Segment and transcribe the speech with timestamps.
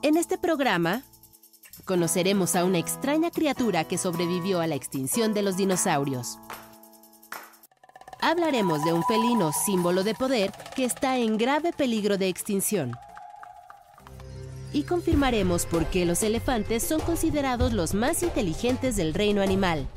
[0.00, 1.02] En este programa
[1.84, 6.38] conoceremos a una extraña criatura que sobrevivió a la extinción de los dinosaurios.
[8.20, 12.92] Hablaremos de un felino símbolo de poder que está en grave peligro de extinción.
[14.72, 19.88] Y confirmaremos por qué los elefantes son considerados los más inteligentes del reino animal.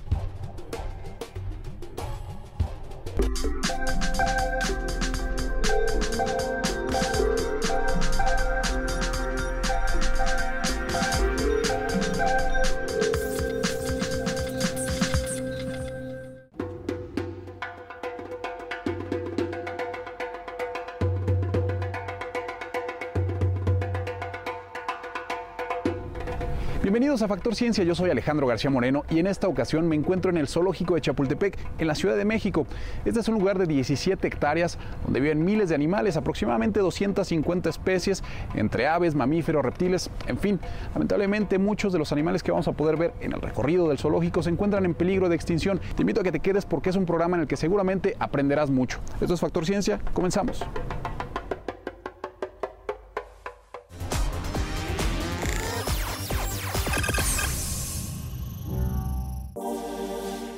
[26.82, 30.32] Bienvenidos a Factor Ciencia, yo soy Alejandro García Moreno y en esta ocasión me encuentro
[30.32, 32.66] en el Zoológico de Chapultepec, en la Ciudad de México.
[33.06, 38.24] Este es un lugar de 17 hectáreas donde viven miles de animales, aproximadamente 250 especies,
[38.56, 40.60] entre aves, mamíferos, reptiles, en fin.
[40.96, 44.42] Lamentablemente muchos de los animales que vamos a poder ver en el recorrido del zoológico
[44.42, 45.80] se encuentran en peligro de extinción.
[45.96, 48.72] Te invito a que te quedes porque es un programa en el que seguramente aprenderás
[48.72, 49.02] mucho.
[49.22, 50.66] Esto es Factor Ciencia, comenzamos.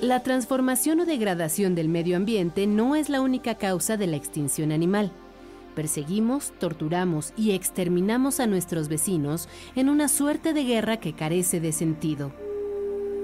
[0.03, 4.73] La transformación o degradación del medio ambiente no es la única causa de la extinción
[4.73, 5.13] animal.
[5.75, 11.71] Perseguimos, torturamos y exterminamos a nuestros vecinos en una suerte de guerra que carece de
[11.71, 12.33] sentido.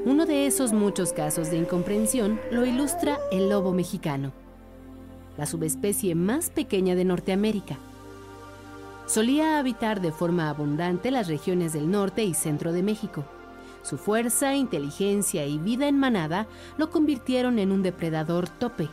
[0.06, 4.32] Uno de esos muchos casos de incomprensión lo ilustra el lobo mexicano,
[5.38, 7.78] la subespecie más pequeña de Norteamérica.
[9.06, 13.26] Solía habitar de forma abundante las regiones del norte y centro de México
[13.82, 18.90] su fuerza, inteligencia y vida en manada lo convirtieron en un depredador tope,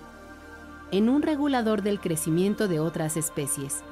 [0.90, 3.82] en un regulador del crecimiento de otras especies.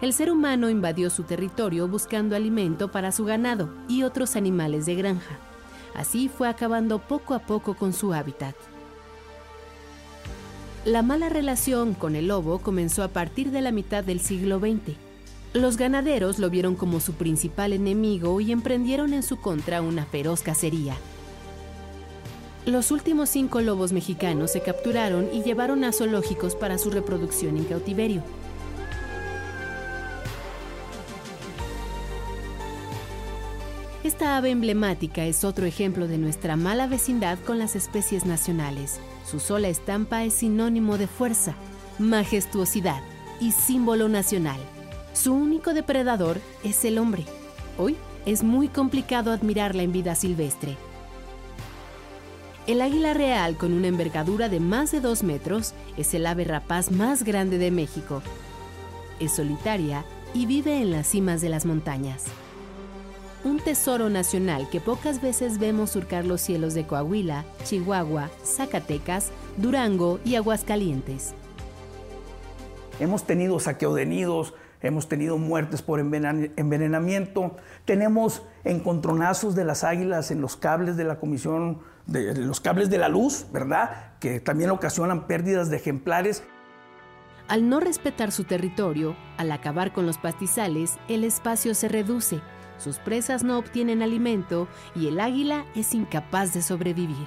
[0.00, 4.94] El ser humano invadió su territorio buscando alimento para su ganado y otros animales de
[4.94, 5.38] granja.
[5.94, 8.54] Así fue acabando poco a poco con su hábitat.
[10.86, 15.09] La mala relación con el lobo comenzó a partir de la mitad del siglo XX
[15.52, 20.42] los ganaderos lo vieron como su principal enemigo y emprendieron en su contra una feroz
[20.42, 20.96] cacería.
[22.66, 27.64] Los últimos cinco lobos mexicanos se capturaron y llevaron a zoológicos para su reproducción en
[27.64, 28.22] cautiverio.
[34.04, 39.00] Esta ave emblemática es otro ejemplo de nuestra mala vecindad con las especies nacionales.
[39.28, 41.54] Su sola estampa es sinónimo de fuerza,
[41.98, 43.02] majestuosidad
[43.40, 44.60] y símbolo nacional.
[45.12, 47.24] Su único depredador es el hombre.
[47.78, 50.76] Hoy es muy complicado admirarla en vida silvestre.
[52.66, 56.90] El águila real con una envergadura de más de 2 metros es el ave rapaz
[56.92, 58.22] más grande de México.
[59.18, 60.04] Es solitaria
[60.34, 62.24] y vive en las cimas de las montañas.
[63.42, 70.20] Un tesoro nacional que pocas veces vemos surcar los cielos de Coahuila, Chihuahua, Zacatecas, Durango
[70.24, 71.32] y Aguascalientes.
[73.00, 74.52] Hemos tenido saqueo de nidos,
[74.82, 81.18] hemos tenido muertes por envenenamiento, tenemos encontronazos de las águilas en los cables de la
[81.18, 84.14] Comisión, de, los cables de la luz, ¿verdad?
[84.20, 86.42] Que también ocasionan pérdidas de ejemplares.
[87.48, 92.40] Al no respetar su territorio, al acabar con los pastizales, el espacio se reduce,
[92.78, 97.26] sus presas no obtienen alimento y el águila es incapaz de sobrevivir.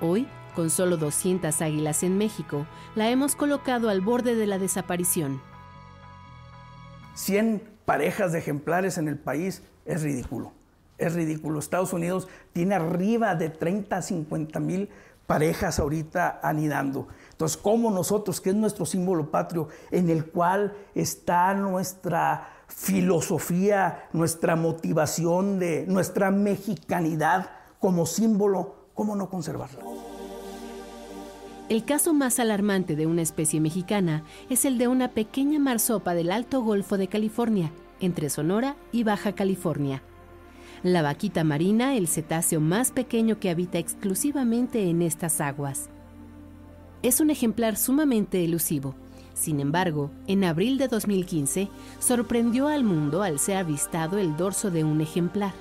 [0.00, 5.40] Hoy, con solo 200 águilas en México, la hemos colocado al borde de la desaparición.
[7.14, 10.52] 100 parejas de ejemplares en el país es ridículo.
[10.98, 11.58] Es ridículo.
[11.58, 14.88] Estados Unidos tiene arriba de 30 a 50 mil
[15.26, 17.08] parejas ahorita anidando.
[17.30, 24.56] Entonces, ¿cómo nosotros, que es nuestro símbolo patrio, en el cual está nuestra filosofía, nuestra
[24.56, 27.50] motivación de nuestra mexicanidad
[27.80, 30.13] como símbolo, cómo no conservarla?
[31.70, 36.30] El caso más alarmante de una especie mexicana es el de una pequeña marsopa del
[36.30, 40.02] Alto Golfo de California, entre Sonora y Baja California.
[40.82, 45.88] La vaquita marina, el cetáceo más pequeño que habita exclusivamente en estas aguas.
[47.02, 48.94] Es un ejemplar sumamente elusivo.
[49.32, 54.84] Sin embargo, en abril de 2015, sorprendió al mundo al ser avistado el dorso de
[54.84, 55.54] un ejemplar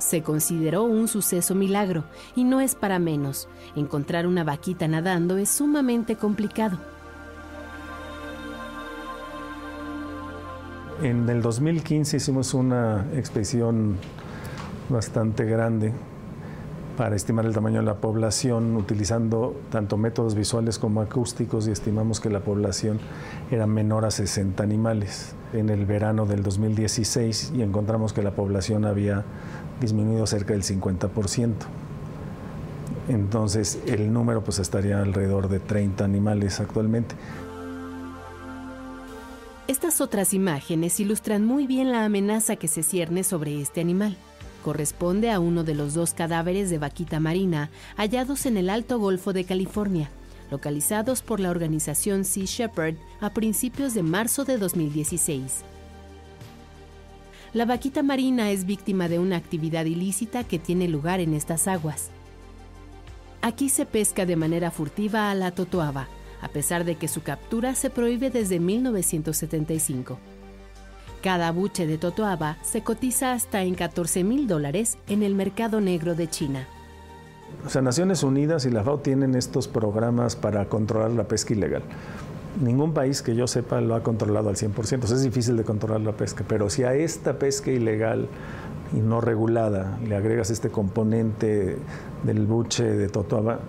[0.00, 2.04] se consideró un suceso milagro
[2.34, 3.48] y no es para menos.
[3.76, 6.78] Encontrar una vaquita nadando es sumamente complicado.
[11.02, 13.96] En el 2015 hicimos una expedición
[14.90, 15.92] bastante grande
[16.96, 22.20] para estimar el tamaño de la población utilizando tanto métodos visuales como acústicos y estimamos
[22.20, 22.98] que la población
[23.50, 25.34] era menor a 60 animales.
[25.52, 29.24] En el verano del 2016 y encontramos que la población había
[29.80, 31.54] disminuido cerca del 50%.
[33.08, 37.14] Entonces el número pues estaría alrededor de 30 animales actualmente.
[39.66, 44.16] Estas otras imágenes ilustran muy bien la amenaza que se cierne sobre este animal.
[44.64, 49.32] Corresponde a uno de los dos cadáveres de vaquita marina hallados en el Alto Golfo
[49.32, 50.10] de California,
[50.50, 55.64] localizados por la organización Sea Shepherd a principios de marzo de 2016.
[57.52, 62.10] La vaquita marina es víctima de una actividad ilícita que tiene lugar en estas aguas.
[63.42, 66.08] Aquí se pesca de manera furtiva a la totoaba,
[66.42, 70.18] a pesar de que su captura se prohíbe desde 1975.
[71.22, 76.14] Cada buche de totoaba se cotiza hasta en 14 mil dólares en el mercado negro
[76.14, 76.66] de China.
[77.66, 81.82] O sea, Naciones Unidas y la FAO tienen estos programas para controlar la pesca ilegal.
[82.62, 85.04] Ningún país que yo sepa lo ha controlado al 100%.
[85.04, 88.28] es difícil de controlar la pesca, pero si a esta pesca ilegal
[88.92, 91.76] y no regulada le agregas este componente
[92.24, 93.60] del buche de totoaba,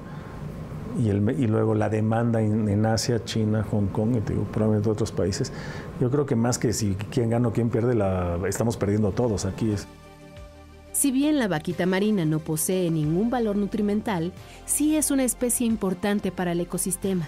[0.97, 5.51] y, luego la demanda en, Asia, China, Hong Kong y probablemente otros países.
[5.99, 9.45] Yo creo que más que si quién gana o quién pierde, la, estamos perdiendo todos
[9.45, 9.73] aquí.
[11.01, 14.31] Si bien la vaquita marina no posee ningún valor nutrimental,
[14.67, 17.27] sí es una especie importante para el ecosistema.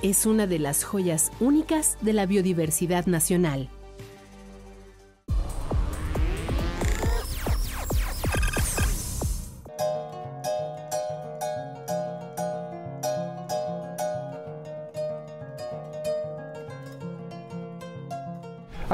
[0.00, 3.68] Es una de las joyas únicas de la biodiversidad nacional.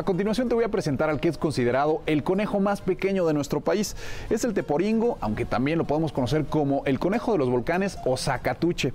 [0.09, 3.61] Continuación te voy a presentar al que es considerado el conejo más pequeño de nuestro
[3.61, 3.95] país.
[4.31, 8.17] Es el teporingo, aunque también lo podemos conocer como el conejo de los volcanes o
[8.17, 8.95] zacatuche.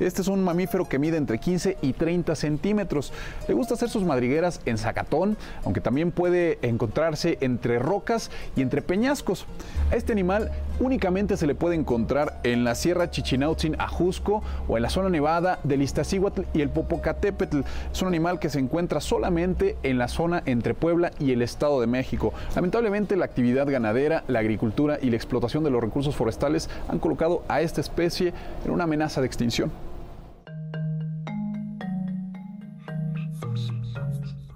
[0.00, 3.12] Este es un mamífero que mide entre 15 y 30 centímetros.
[3.46, 8.82] Le gusta hacer sus madrigueras en zacatón, aunque también puede encontrarse entre rocas y entre
[8.82, 9.46] peñascos.
[9.92, 10.50] A este animal
[10.80, 15.60] únicamente se le puede encontrar en la Sierra Chichinautzin Ajusco o en la zona nevada
[15.62, 17.60] del Iztaccíhuatl y el Popocatépetl.
[17.92, 21.80] Es un animal que se encuentra solamente en la zona entre Puebla y el Estado
[21.80, 22.32] de México.
[22.56, 27.42] Lamentablemente la actividad ganadera, la agricultura y la explotación de los recursos forestales han colocado
[27.48, 28.32] a esta especie
[28.64, 29.83] en una amenaza de extinción.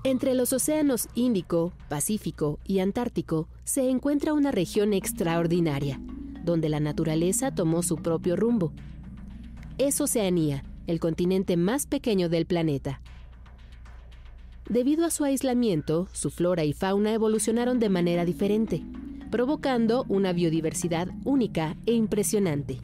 [0.09, 6.01] Entre los océanos Índico, Pacífico y Antártico se encuentra una región extraordinaria,
[6.47, 8.73] donde la naturaleza tomó su propio rumbo.
[9.77, 13.03] Es Oceanía, el continente más pequeño del planeta.
[14.67, 18.83] Debido a su aislamiento, su flora y fauna evolucionaron de manera diferente,
[19.31, 22.81] provocando una biodiversidad única e impresionante.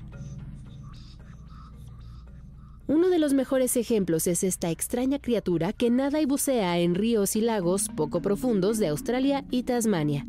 [2.87, 7.35] Uno de los mejores ejemplos es esta extraña criatura que nada y bucea en ríos
[7.35, 10.27] y lagos poco profundos de Australia y Tasmania.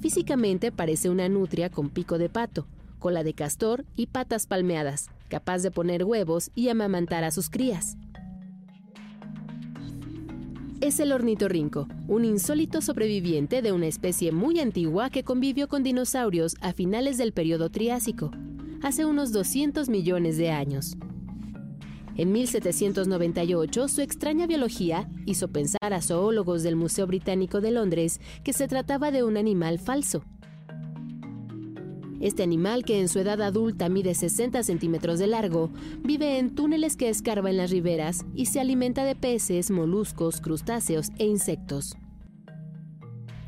[0.00, 2.68] Físicamente parece una nutria con pico de pato,
[3.00, 7.96] cola de castor y patas palmeadas, capaz de poner huevos y amamantar a sus crías.
[10.80, 16.54] Es el ornitorrinco, un insólito sobreviviente de una especie muy antigua que convivió con dinosaurios
[16.60, 18.30] a finales del periodo Triásico,
[18.80, 20.96] hace unos 200 millones de años.
[22.18, 28.52] En 1798, su extraña biología hizo pensar a zoólogos del Museo Británico de Londres que
[28.52, 30.24] se trataba de un animal falso.
[32.20, 35.70] Este animal, que en su edad adulta mide 60 centímetros de largo,
[36.02, 41.10] vive en túneles que escarba en las riberas y se alimenta de peces, moluscos, crustáceos
[41.18, 41.96] e insectos.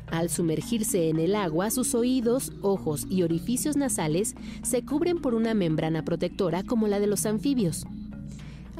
[0.07, 5.53] Al sumergirse en el agua, sus oídos, ojos y orificios nasales se cubren por una
[5.53, 7.85] membrana protectora como la de los anfibios.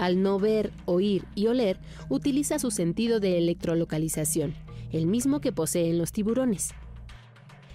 [0.01, 1.77] Al no ver, oír y oler,
[2.10, 4.55] utiliza su sentido de electrolocalización,
[4.91, 6.72] el mismo que poseen los tiburones.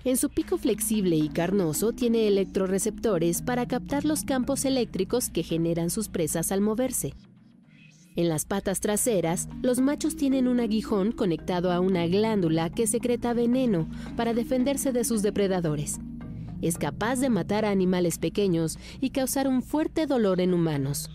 [0.05, 5.89] En su pico flexible y carnoso tiene electroreceptores para captar los campos eléctricos que generan
[5.89, 7.15] sus presas al moverse.
[8.17, 13.35] En las patas traseras, los machos tienen un aguijón conectado a una glándula que secreta
[13.35, 16.01] veneno para defenderse de sus depredadores.
[16.61, 21.09] Es capaz de matar a animales pequeños y causar un fuerte dolor en humanos.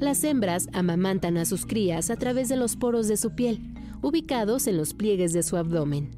[0.00, 3.60] Las hembras amamantan a sus crías a través de los poros de su piel,
[4.00, 6.08] ubicados en los pliegues de su abdomen.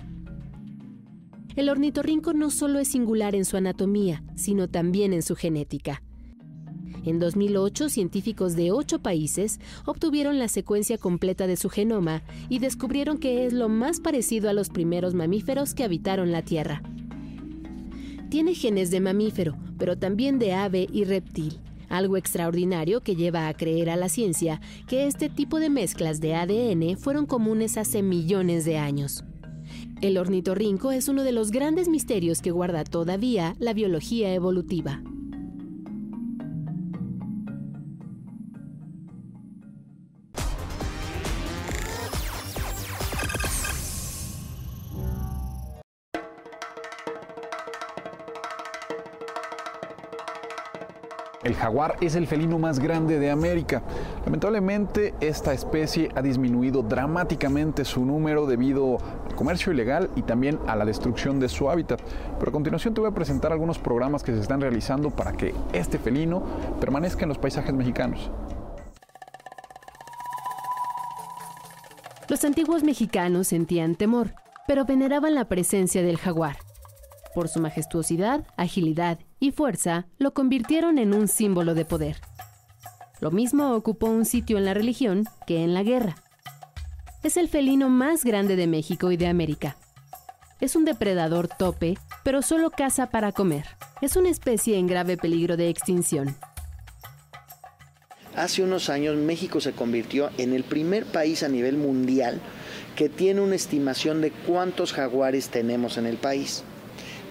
[1.56, 6.00] El ornitorrinco no solo es singular en su anatomía, sino también en su genética.
[7.04, 13.18] En 2008, científicos de ocho países obtuvieron la secuencia completa de su genoma y descubrieron
[13.18, 16.82] que es lo más parecido a los primeros mamíferos que habitaron la Tierra.
[18.30, 21.58] Tiene genes de mamífero, pero también de ave y reptil
[21.92, 26.34] algo extraordinario que lleva a creer a la ciencia que este tipo de mezclas de
[26.34, 29.24] ADN fueron comunes hace millones de años.
[30.00, 35.02] El ornitorrinco es uno de los grandes misterios que guarda todavía la biología evolutiva.
[51.44, 53.82] El jaguar es el felino más grande de América.
[54.24, 60.76] Lamentablemente, esta especie ha disminuido dramáticamente su número debido al comercio ilegal y también a
[60.76, 62.00] la destrucción de su hábitat.
[62.38, 65.52] Pero a continuación te voy a presentar algunos programas que se están realizando para que
[65.72, 66.44] este felino
[66.80, 68.30] permanezca en los paisajes mexicanos.
[72.28, 74.34] Los antiguos mexicanos sentían temor,
[74.68, 76.56] pero veneraban la presencia del jaguar.
[77.34, 82.20] Por su majestuosidad, agilidad y fuerza lo convirtieron en un símbolo de poder.
[83.20, 86.14] Lo mismo ocupó un sitio en la religión que en la guerra.
[87.24, 89.76] Es el felino más grande de México y de América.
[90.60, 93.66] Es un depredador tope, pero solo caza para comer.
[94.00, 96.36] Es una especie en grave peligro de extinción.
[98.36, 102.40] Hace unos años México se convirtió en el primer país a nivel mundial
[102.94, 106.62] que tiene una estimación de cuántos jaguares tenemos en el país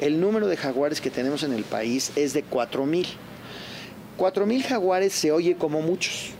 [0.01, 3.05] el número de jaguares que tenemos en el país es de 4.000.
[4.17, 6.31] 4.000 jaguares se oye como muchos,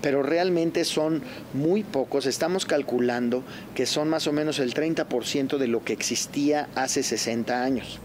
[0.00, 1.22] pero realmente son
[1.52, 2.26] muy pocos.
[2.26, 7.62] Estamos calculando que son más o menos el 30% de lo que existía hace 60
[7.62, 8.00] años.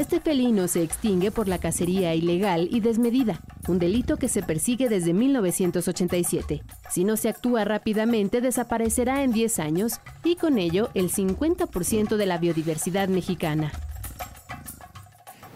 [0.00, 3.38] Este felino se extingue por la cacería ilegal y desmedida,
[3.68, 6.62] un delito que se persigue desde 1987.
[6.90, 12.24] Si no se actúa rápidamente, desaparecerá en 10 años y con ello el 50% de
[12.24, 13.72] la biodiversidad mexicana.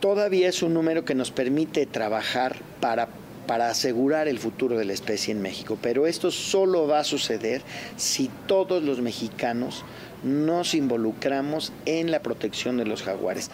[0.00, 3.08] Todavía es un número que nos permite trabajar para
[3.46, 5.78] para asegurar el futuro de la especie en México.
[5.80, 7.62] Pero esto solo va a suceder
[7.96, 9.84] si todos los mexicanos
[10.22, 13.50] nos involucramos en la protección de los jaguares.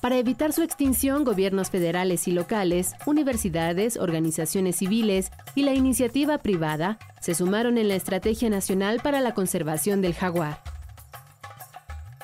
[0.00, 6.98] Para evitar su extinción, gobiernos federales y locales, universidades, organizaciones civiles y la iniciativa privada
[7.20, 10.62] se sumaron en la Estrategia Nacional para la Conservación del Jaguar.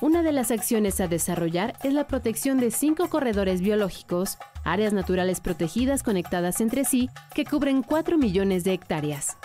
[0.00, 5.40] Una de las acciones a desarrollar es la protección de cinco corredores biológicos, áreas naturales
[5.40, 9.36] protegidas conectadas entre sí, que cubren 4 millones de hectáreas.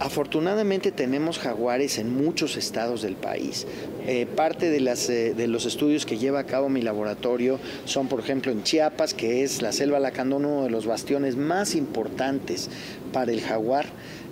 [0.00, 3.66] Afortunadamente tenemos jaguares en muchos estados del país.
[4.06, 8.20] Eh, parte de, eh, de, los estudios que lleva a cabo mi laboratorio son, por
[8.20, 12.70] ejemplo, en Chiapas, que es la selva lacandona, uno de los bastiones más importantes
[13.12, 13.84] para el jaguar.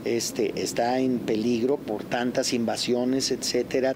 [0.07, 3.95] Este, está en peligro por tantas invasiones, etcétera.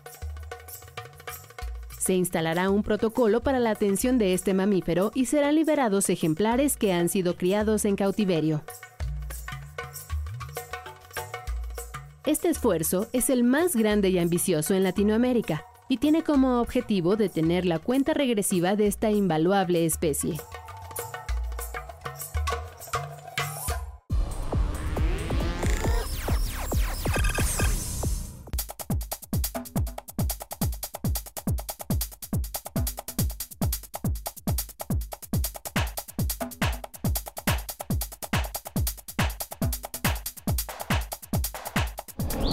[1.99, 6.93] Se instalará un protocolo para la atención de este mamífero y serán liberados ejemplares que
[6.93, 8.63] han sido criados en cautiverio.
[12.25, 17.67] Este esfuerzo es el más grande y ambicioso en Latinoamérica y tiene como objetivo detener
[17.67, 20.37] la cuenta regresiva de esta invaluable especie.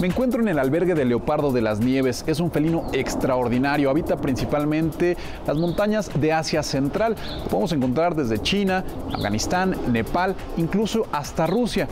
[0.00, 2.24] Me encuentro en el albergue del leopardo de las nieves.
[2.26, 3.90] Es un felino extraordinario.
[3.90, 5.14] Habita principalmente
[5.46, 7.16] las montañas de Asia Central.
[7.42, 11.86] Lo podemos encontrar desde China, Afganistán, Nepal, incluso hasta Rusia.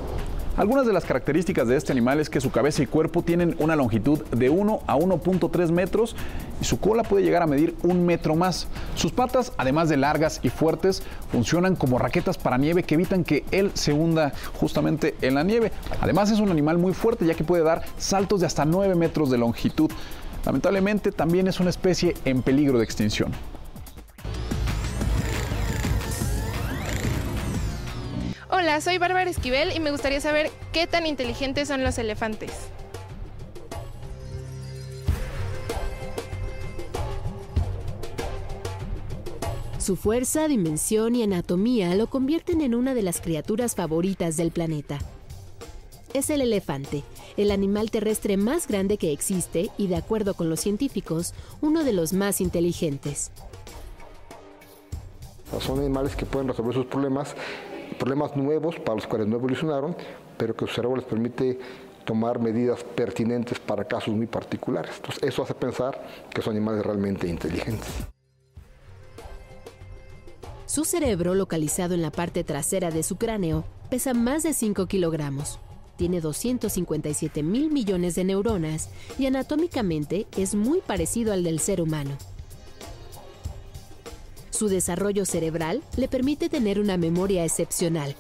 [0.59, 3.77] Algunas de las características de este animal es que su cabeza y cuerpo tienen una
[3.77, 6.17] longitud de 1 a 1.3 metros
[6.61, 8.67] y su cola puede llegar a medir un metro más.
[8.97, 13.45] Sus patas, además de largas y fuertes, funcionan como raquetas para nieve que evitan que
[13.53, 15.71] él se hunda justamente en la nieve.
[16.01, 19.31] Además es un animal muy fuerte ya que puede dar saltos de hasta 9 metros
[19.31, 19.93] de longitud.
[20.45, 23.31] Lamentablemente también es una especie en peligro de extinción.
[28.61, 32.51] Hola, soy Bárbara Esquivel y me gustaría saber qué tan inteligentes son los elefantes.
[39.79, 44.99] Su fuerza, dimensión y anatomía lo convierten en una de las criaturas favoritas del planeta.
[46.13, 47.05] Es el elefante,
[47.37, 51.93] el animal terrestre más grande que existe y, de acuerdo con los científicos, uno de
[51.93, 53.31] los más inteligentes.
[55.61, 57.37] Son animales que pueden resolver sus problemas
[57.99, 59.97] problemas nuevos para los cuales no evolucionaron,
[60.37, 61.59] pero que su cerebro les permite
[62.05, 64.93] tomar medidas pertinentes para casos muy particulares.
[64.97, 67.89] Entonces, eso hace pensar que son animales realmente inteligentes.
[70.65, 75.59] Su cerebro, localizado en la parte trasera de su cráneo, pesa más de 5 kilogramos.
[75.97, 78.89] Tiene 257 mil millones de neuronas
[79.19, 82.13] y anatómicamente es muy parecido al del ser humano.
[84.59, 88.17] Su desarrollo cerebral le permite tener una memoria excepcional,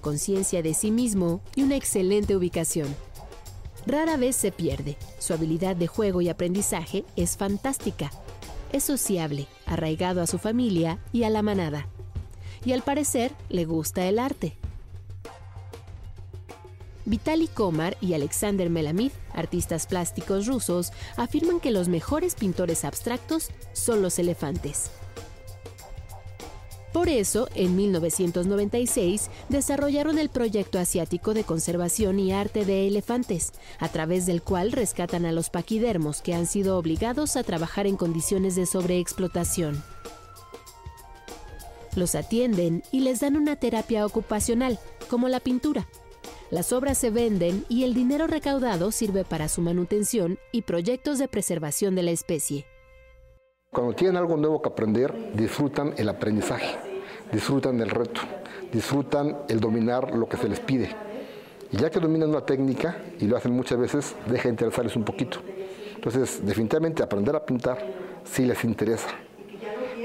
[0.00, 2.96] conciencia de sí mismo y una excelente ubicación.
[3.84, 4.96] Rara vez se pierde.
[5.18, 8.10] Su habilidad de juego y aprendizaje es fantástica.
[8.72, 11.86] Es sociable, arraigado a su familia y a la manada.
[12.64, 14.56] Y al parecer le gusta el arte.
[17.04, 24.00] Vitaly Komar y Alexander Melamid, artistas plásticos rusos, afirman que los mejores pintores abstractos son
[24.00, 24.90] los elefantes.
[26.92, 33.88] Por eso, en 1996, desarrollaron el proyecto asiático de conservación y arte de elefantes, a
[33.88, 38.56] través del cual rescatan a los paquidermos que han sido obligados a trabajar en condiciones
[38.56, 39.82] de sobreexplotación.
[41.96, 45.88] Los atienden y les dan una terapia ocupacional, como la pintura.
[46.50, 51.28] Las obras se venden y el dinero recaudado sirve para su manutención y proyectos de
[51.28, 52.66] preservación de la especie.
[53.72, 56.76] Cuando tienen algo nuevo que aprender, disfrutan el aprendizaje,
[57.32, 58.20] disfrutan el reto,
[58.70, 60.90] disfrutan el dominar lo que se les pide.
[61.70, 65.04] Y ya que dominan una técnica, y lo hacen muchas veces, deja de interesarles un
[65.04, 65.38] poquito.
[65.94, 67.78] Entonces, definitivamente aprender a pintar
[68.24, 69.08] sí les interesa.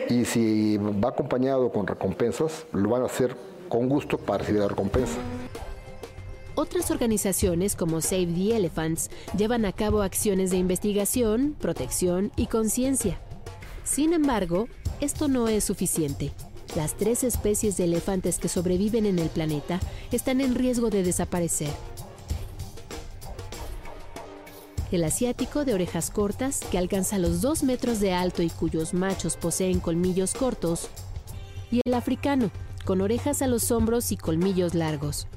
[0.10, 3.36] Y si va acompañado con recompensas, lo van a hacer
[3.68, 5.18] con gusto para recibir la recompensa.
[6.56, 13.20] Otras organizaciones como Save the Elephants llevan a cabo acciones de investigación, protección y conciencia.
[13.88, 14.68] Sin embargo,
[15.00, 16.34] esto no es suficiente.
[16.76, 19.80] Las tres especies de elefantes que sobreviven en el planeta
[20.12, 21.72] están en riesgo de desaparecer.
[24.92, 29.38] El asiático de orejas cortas, que alcanza los 2 metros de alto y cuyos machos
[29.38, 30.90] poseen colmillos cortos,
[31.72, 32.52] y el africano,
[32.86, 35.28] con orejas a los hombros y colmillos largos.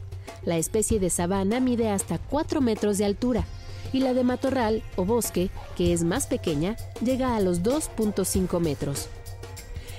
[0.45, 3.47] La especie de sabana mide hasta 4 metros de altura
[3.93, 9.09] y la de matorral o bosque, que es más pequeña, llega a los 2.5 metros.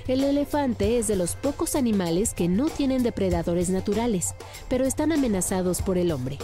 [0.07, 4.35] El elefante es de los pocos animales que no tienen depredadores naturales,
[4.67, 6.37] pero están amenazados por el hombre.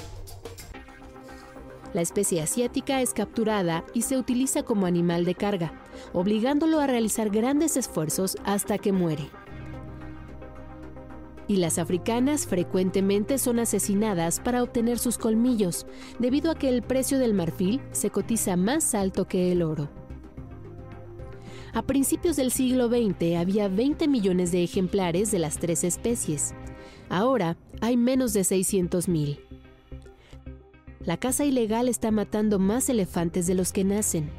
[1.94, 5.74] La especie asiática es capturada y se utiliza como animal de carga,
[6.14, 9.30] obligándolo a realizar grandes esfuerzos hasta que muere.
[11.48, 15.86] Y las africanas frecuentemente son asesinadas para obtener sus colmillos,
[16.20, 19.90] debido a que el precio del marfil se cotiza más alto que el oro.
[21.74, 26.54] A principios del siglo XX había 20 millones de ejemplares de las tres especies.
[27.08, 29.40] Ahora hay menos de 600 mil.
[31.00, 34.30] La caza ilegal está matando más elefantes de los que nacen.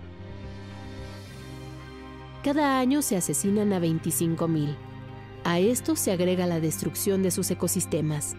[2.42, 4.76] Cada año se asesinan a 25 mil.
[5.48, 8.36] A esto se agrega la destrucción de sus ecosistemas.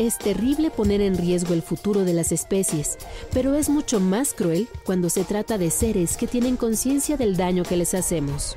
[0.00, 2.98] Es terrible poner en riesgo el futuro de las especies,
[3.32, 7.62] pero es mucho más cruel cuando se trata de seres que tienen conciencia del daño
[7.62, 8.56] que les hacemos.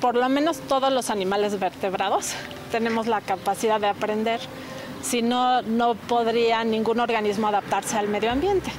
[0.00, 2.32] Por lo menos todos los animales vertebrados
[2.72, 4.40] tenemos la capacidad de aprender
[5.02, 8.70] si no, no podría ningún organismo adaptarse al medio ambiente.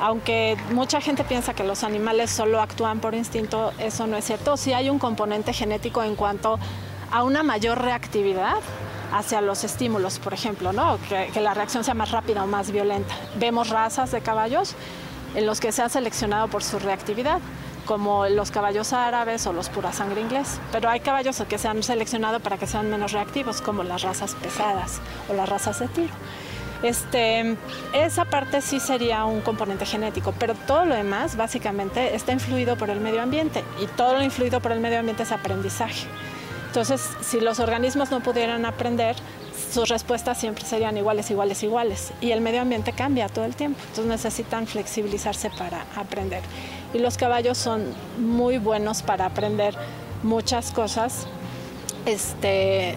[0.00, 4.56] Aunque mucha gente piensa que los animales solo actúan por instinto, eso no es cierto.
[4.56, 6.58] Sí hay un componente genético en cuanto
[7.10, 8.56] a una mayor reactividad
[9.12, 10.98] hacia los estímulos, por ejemplo, ¿no?
[11.08, 13.14] que, que la reacción sea más rápida o más violenta.
[13.36, 14.74] Vemos razas de caballos
[15.34, 17.40] en los que se ha seleccionado por su reactividad
[17.86, 20.58] como los caballos árabes o los pura sangre inglés.
[20.72, 24.34] Pero hay caballos que se han seleccionado para que sean menos reactivos, como las razas
[24.34, 26.12] pesadas o las razas de tiro.
[26.82, 27.56] Este,
[27.94, 32.90] esa parte sí sería un componente genético, pero todo lo demás básicamente está influido por
[32.90, 36.06] el medio ambiente y todo lo influido por el medio ambiente es aprendizaje.
[36.66, 39.16] Entonces, si los organismos no pudieran aprender,
[39.72, 42.12] sus respuestas siempre serían iguales, iguales, iguales.
[42.20, 46.42] Y el medio ambiente cambia todo el tiempo, entonces necesitan flexibilizarse para aprender
[46.94, 47.84] y los caballos son
[48.18, 49.74] muy buenos para aprender
[50.22, 51.26] muchas cosas.
[52.04, 52.96] Este,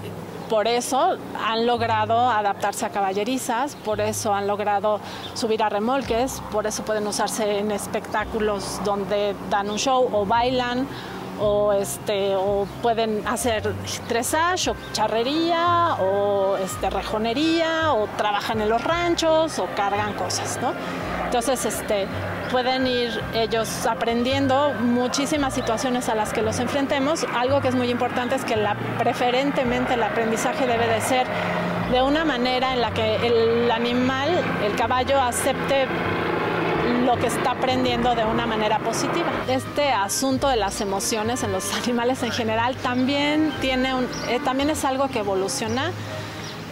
[0.50, 5.00] por eso han logrado adaptarse a caballerizas, por eso han logrado
[5.36, 10.88] subir a remolques, por eso pueden usarse en espectáculos donde dan un show o bailan
[11.40, 13.74] o, este, o pueden hacer
[14.08, 20.60] dressage o charrería o este, rejonería o trabajan en los ranchos o cargan cosas.
[20.62, 20.74] ¿no?
[21.26, 22.08] Entonces, este,
[22.52, 27.26] pueden ir ellos aprendiendo muchísimas situaciones a las que los enfrentemos.
[27.36, 31.28] Algo que es muy importante es que la, preferentemente el aprendizaje debe de ser
[31.92, 34.30] de una manera en la que el animal,
[34.64, 35.88] el caballo, acepte
[37.06, 39.28] lo que está aprendiendo de una manera positiva.
[39.48, 44.70] Este asunto de las emociones en los animales en general también, tiene un, eh, también
[44.70, 45.92] es algo que evoluciona,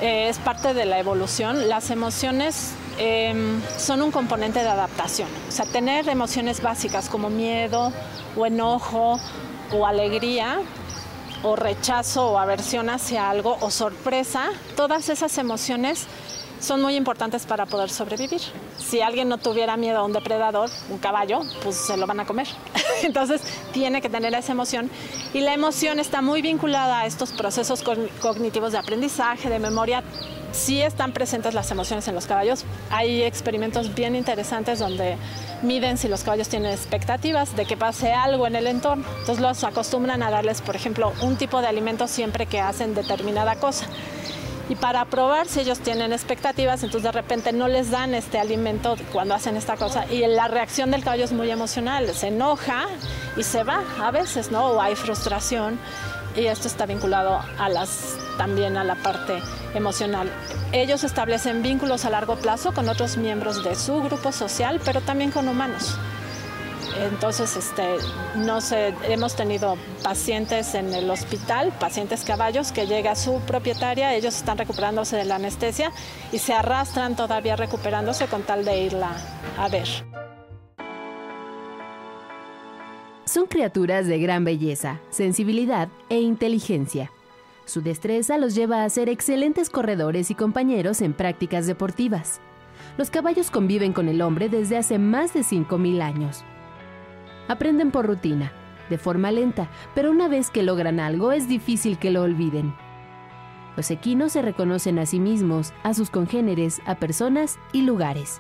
[0.02, 1.70] eh, es parte de la evolución.
[1.70, 5.30] Las emociones em, son un componente de adaptación.
[5.48, 7.92] O sea, tener emociones básicas como miedo
[8.36, 9.20] o enojo
[9.72, 10.60] o alegría
[11.44, 16.08] o rechazo o aversión hacia algo o sorpresa, todas esas emociones
[16.60, 18.42] son muy importantes para poder sobrevivir.
[18.78, 22.26] Si alguien no tuviera miedo a un depredador, un caballo, pues se lo van a
[22.26, 22.48] comer.
[23.04, 23.42] Entonces
[23.74, 24.90] tiene que tener esa emoción
[25.34, 27.84] y la emoción está muy vinculada a estos procesos
[28.22, 30.04] cognitivos de aprendizaje, de memoria.
[30.58, 32.66] Sí están presentes las emociones en los caballos.
[32.90, 35.16] Hay experimentos bien interesantes donde
[35.62, 39.06] miden si los caballos tienen expectativas de que pase algo en el entorno.
[39.20, 43.56] Entonces los acostumbran a darles, por ejemplo, un tipo de alimento siempre que hacen determinada
[43.58, 43.86] cosa
[44.68, 48.98] y para probar si ellos tienen expectativas, entonces de repente no les dan este alimento
[49.14, 52.86] cuando hacen esta cosa y la reacción del caballo es muy emocional, se enoja
[53.38, 54.72] y se va a veces, ¿no?
[54.72, 55.80] O hay frustración
[56.36, 59.42] y esto está vinculado a las también a la parte
[59.74, 60.30] emocional.
[60.72, 65.32] Ellos establecen vínculos a largo plazo con otros miembros de su grupo social, pero también
[65.32, 65.98] con humanos.
[67.00, 67.98] Entonces, este,
[68.36, 74.36] no sé, hemos tenido pacientes en el hospital, pacientes caballos, que llega su propietaria, ellos
[74.36, 75.92] están recuperándose de la anestesia
[76.32, 79.12] y se arrastran todavía recuperándose con tal de irla
[79.60, 79.88] a ver.
[83.26, 87.12] Son criaturas de gran belleza, sensibilidad e inteligencia.
[87.68, 92.40] Su destreza los lleva a ser excelentes corredores y compañeros en prácticas deportivas.
[92.98, 96.46] Los caballos conviven con el hombre desde hace más de 5.000 años.
[97.50, 98.54] Aprenden por rutina,
[98.90, 102.74] de forma lenta, pero una vez que logran algo es difícil que lo olviden.
[103.76, 108.40] Los equinos se reconocen a sí mismos, a sus congéneres, a personas y lugares.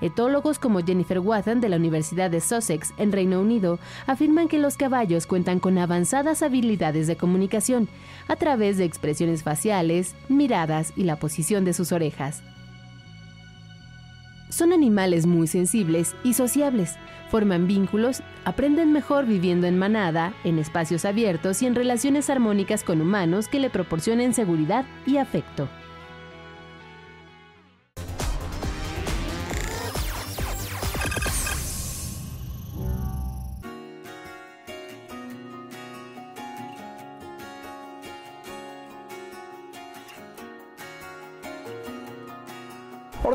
[0.00, 4.76] Etólogos como Jennifer Wathan de la Universidad de Sussex en Reino Unido afirman que los
[4.76, 7.88] caballos cuentan con avanzadas habilidades de comunicación
[8.28, 12.42] a través de expresiones faciales, miradas y la posición de sus orejas.
[14.50, 16.96] Son animales muy sensibles y sociables,
[17.30, 23.00] forman vínculos, aprenden mejor viviendo en manada, en espacios abiertos y en relaciones armónicas con
[23.00, 25.68] humanos que le proporcionen seguridad y afecto.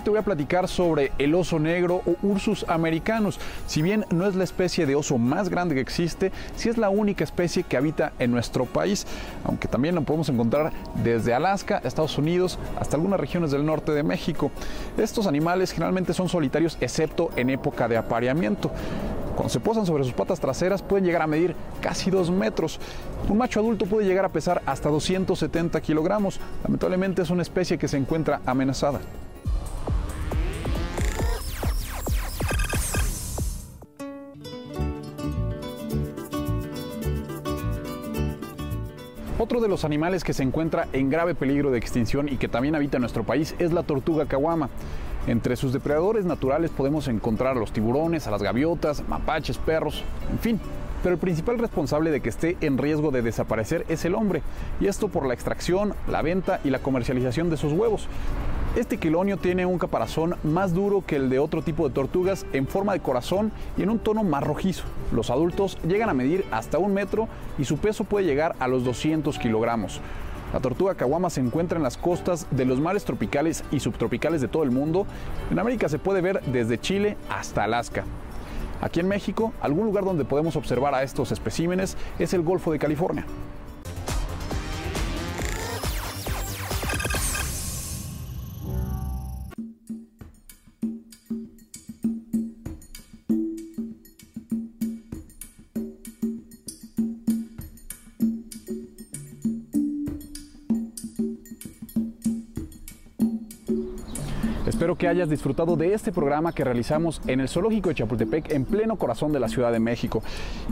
[0.04, 3.40] Te voy a platicar sobre el oso negro o Ursus americanus.
[3.68, 6.90] Si bien no es la especie de oso más grande que existe, sí es la
[6.90, 9.08] única especie que habita en nuestro país,
[9.46, 10.72] aunque también lo podemos encontrar
[11.04, 14.52] desde Alaska, Estados Unidos, hasta algunas regiones del norte de México.
[14.98, 18.72] Estos animales generalmente son solitarios excepto en época de apareamiento.
[19.36, 22.80] Cuando se posan sobre sus patas traseras pueden llegar a medir casi 2 metros.
[23.28, 26.40] Un macho adulto puede llegar a pesar hasta 270 kilogramos.
[26.64, 29.00] Lamentablemente es una especie que se encuentra amenazada.
[39.54, 42.74] Otro de los animales que se encuentra en grave peligro de extinción y que también
[42.74, 44.72] habita nuestro país es la tortuga caguama.
[45.28, 50.40] Entre sus depredadores naturales podemos encontrar a los tiburones, a las gaviotas, mapaches, perros, en
[50.40, 50.60] fin.
[51.04, 54.42] Pero el principal responsable de que esté en riesgo de desaparecer es el hombre,
[54.82, 58.08] y esto por la extracción, la venta y la comercialización de sus huevos.
[58.76, 62.66] Este quilonio tiene un caparazón más duro que el de otro tipo de tortugas en
[62.66, 64.86] forma de corazón y en un tono más rojizo.
[65.12, 67.28] Los adultos llegan a medir hasta un metro
[67.60, 70.02] y su peso puede llegar a los 200 kilogramos.
[70.54, 74.48] La tortuga caguama se encuentra en las costas de los mares tropicales y subtropicales de
[74.48, 75.06] todo el mundo.
[75.52, 78.06] En América se puede ver desde Chile hasta Alaska.
[78.82, 82.80] Aquí en México, algún lugar donde podemos observar a estos especímenes es el Golfo de
[82.80, 83.24] California.
[105.14, 109.32] Hayas disfrutado de este programa que realizamos en el Zoológico de Chapultepec, en pleno corazón
[109.32, 110.22] de la Ciudad de México.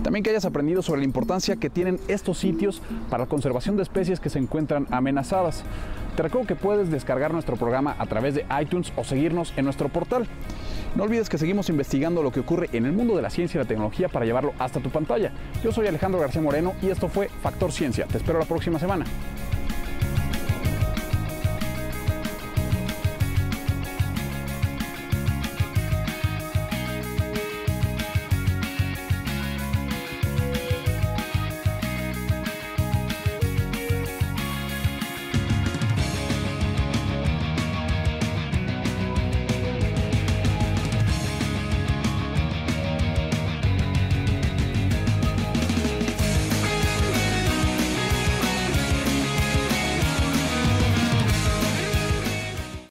[0.04, 3.84] También que hayas aprendido sobre la importancia que tienen estos sitios para la conservación de
[3.84, 5.64] especies que se encuentran amenazadas.
[6.16, 9.90] Te recuerdo que puedes descargar nuestro programa a través de iTunes o seguirnos en nuestro
[9.90, 10.28] portal.
[10.96, 13.64] No olvides que seguimos investigando lo que ocurre en el mundo de la ciencia y
[13.64, 15.32] la tecnología para llevarlo hasta tu pantalla.
[15.64, 18.08] Yo soy Alejandro García Moreno y esto fue Factor Ciencia.
[18.08, 19.06] Te espero la próxima semana.